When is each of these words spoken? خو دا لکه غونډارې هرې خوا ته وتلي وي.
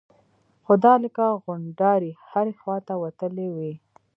خو 0.63 0.73
دا 0.85 0.93
لکه 1.03 1.25
غونډارې 1.43 2.11
هرې 2.29 2.53
خوا 2.59 2.77
ته 2.87 2.93
وتلي 3.03 3.47
وي. 3.55 3.73